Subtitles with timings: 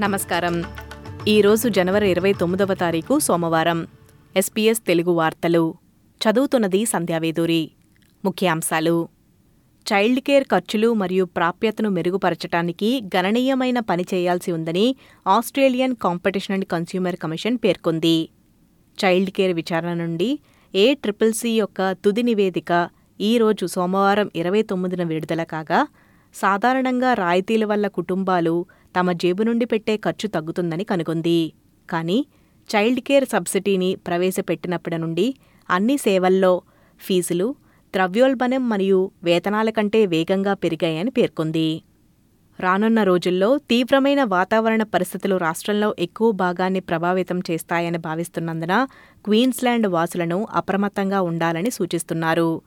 [0.00, 0.64] నమస్కారం.
[1.28, 3.86] ఈరోజు జనవరి ఇరవై తొమ్మిదవ తారీఖు సోమవారం.
[4.36, 5.74] ఎస్పీఎస్ తెలుగు వార్తలు.
[6.20, 7.70] చదువుతున్నది సంధ్యావేదూరి
[8.24, 9.08] ముఖ్యాంశాలు.
[9.92, 14.96] చైల్డ్ కేర్ ఖర్చులు మరియు ప్రాప్యతను మెరుగుపరచడానికి గణనీయమైన పని చేయాల్సి ఉందని
[15.28, 18.28] Australian competition and consumer commission పేర్కొంది.
[19.04, 20.38] చైల్డ్ కేర్ విచారణ నుండి
[20.74, 22.88] ఏ ట్రిపుల్ సి యొక్క తుది నివేదిక
[23.20, 25.86] ఈ రోజు సోమవారం ఇరవై తొమ్మిదిన విడుదల కాగా
[26.34, 31.52] సాధారణంగా రాయితీల వల్ల కుటుంబాలు తమ జేబు నుండి పెట్టే ఖర్చు తగ్గుతుందని కనుగొంది.
[31.90, 32.26] కానీ
[32.70, 35.34] చైల్డ్ కేర్ సబ్సిడీని ప్రవేశపెట్టినప్పటి నుండి
[35.70, 36.62] అన్ని సేవల్లో
[37.00, 37.54] ఫీజులు
[37.94, 41.82] ద్రవ్యోల్బణం మరియు వేతనాల కంటే వేగంగా పెరిగాయని పేర్కొంది.
[42.60, 48.74] రానున్న రోజుల్లో తీవ్రమైన వాతావరణ పరిస్థితులు రాష్ట్రంలో ఎక్కువ భాగాన్ని ప్రభావితం చేస్తాయని భావిస్తున్నందున
[49.24, 52.62] క్వీన్స్లాండ్ వాసులను అప్రమత్తంగా ఉండాలని సూచిస్తున్నారు.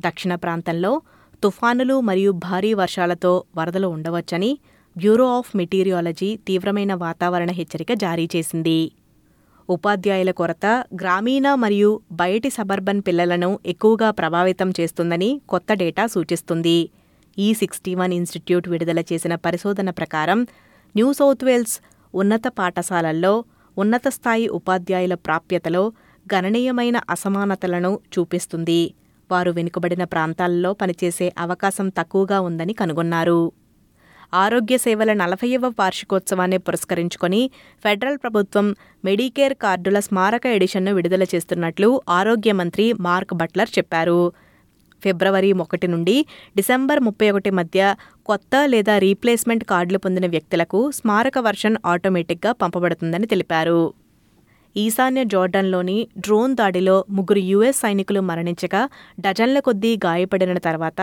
[0.00, 1.02] దక్షిణ ప్రాంతంలో
[1.42, 4.58] తుఫానులు మరియు భారీ వర్షాలతో వరదలు ఉండవచ్చని
[4.96, 8.92] బ్యూరో ఆఫ్ మెటీరియాలజీ తీవ్రమైన వాతావరణ హెచ్చరిక జారీ చేసింది.
[9.68, 16.90] ఉపాధ్యాయుల కొరత గ్రామీణ మరియు బయటి సబర్బన్ పిల్లలను ఎక్కువగా ప్రభావితం చేస్తుందని కొత్త డేటా సూచిస్తుంది.
[17.38, 20.40] ఈ సిక్స్టీ వన్ ఇన్స్టిట్యూట్ విడుదల చేసిన పరిశోధన ప్రకారం
[20.96, 21.80] న్యూ సౌత్ వేల్స్
[22.14, 23.44] ఉన్నత పాఠశాలల్లో
[23.78, 25.92] ఉన్నత స్థాయి ఉపాధ్యాయుల ప్రాప్యతలో
[26.34, 28.94] గణనీయమైన అసమానతలను చూపిస్తుంది.
[29.30, 33.40] వారు వెనుకబడిన ప్రాంతాల్లో పనిచేసే అవకాశం తక్కువగా ఉందని కనుగొన్నారు.
[34.34, 37.50] ఆరోగ్య సేవల నలభైవ వార్షికోత్సవాన్ని పురస్కరించుకొని
[37.84, 44.32] ఫెడరల్ ప్రభుత్వం మెడికేర్ కార్డుల స్మారక ఎడిషన్ను విడుదల చేస్తున్నట్లు ఆరోగ్య మంత్రి మార్క్ బట్లర్ చెప్పారు.
[45.04, 47.80] ఫిబ్రవరి ఒకటి నుండి డిసెంబర్ ముప్పై ఒకటి మధ్య
[48.26, 53.80] కొత్త లేదా రీప్లేస్మెంట్ కార్డులు పొందిన వ్యక్తులకు స్మారక వర్షన్ ఆటోమేటిక్గా పంపబడుతుందని తెలిపారు.
[54.76, 58.80] ఈశాన్య జోర్డన్లోని డ్రోన్ దాడిలో ముగ్గురు యుఎస్ సైనికులు మరణించగా
[59.20, 61.00] డజన్ల కొద్దీ గాయపడిన తర్వాత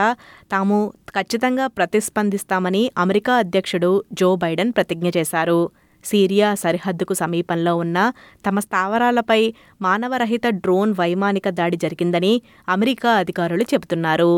[0.51, 0.79] తాము
[1.09, 5.61] ఖచ్చితంగా ప్రతిస్పందిస్తామని అమెరికా అధ్యక్షుడు జో బైడెన్ ప్రతిజ్ఞ చేశారు.
[6.05, 7.97] సిరియా సరిహద్దుకు సమీపంలో ఉన్న
[8.45, 9.41] తమ స్థావరాలపై
[9.81, 12.33] మానవరహిత డ్రోన్ వైమానిక దాడి జరిగిందని
[12.69, 14.33] అమెరికా అధికారులు చెబుతున్నారు.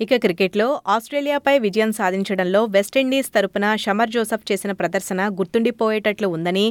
[0.00, 6.66] ఇక క్రికెట్లో ఆస్ట్రేలియాపై విజయం సాధించడంలో వెస్టిండీస్ తరపున షమర్ జోసఫ్ చేసిన ప్రదర్శన గుర్తుండిపోయేటట్లు ఉందని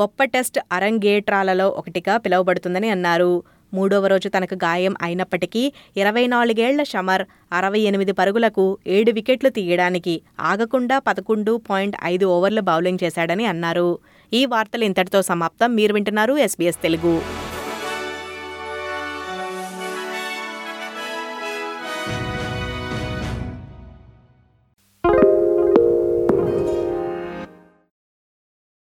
[0.00, 3.42] గొప్ప టెస్ట్ అరంగేట్రాలలో ఒకటిగా పిలువబడుతుందని అన్నారు.
[3.74, 10.98] మూడవ రోజు తనకు గాయం అయినప్పటికీ ఇరవై నాలుగేళ్ళ షమర్ అరవై ఎనిమిది పరుగులకు ఏడు వికెట్లు తీయడానికి ఆగకుండా
[10.98, 13.98] పదకొండు పాయింట్ ఐదు ఓవర్లు బౌలింగ్ చేశాడని అన్నారు.
[14.32, 15.74] ఈ వార్తలు ఇంతటితో సమాప్తం.
[15.74, 17.39] మీరు వింటున్నారు ఎస్బీఎస్ తెలుగు.